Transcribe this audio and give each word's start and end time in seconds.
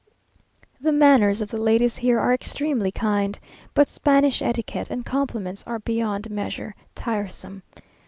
The 0.81 0.91
manners 0.91 1.41
of 1.41 1.49
the 1.51 1.59
ladies 1.61 1.97
here 1.97 2.17
are 2.19 2.33
extremely 2.33 2.91
kind, 2.91 3.37
but 3.75 3.87
Spanish 3.87 4.41
etiquette 4.41 4.89
and 4.89 5.05
compliments 5.05 5.63
are 5.67 5.77
beyond 5.77 6.31
measure 6.31 6.73
tiresome. 6.95 7.61